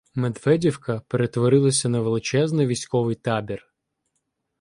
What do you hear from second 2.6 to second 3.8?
військовий табір.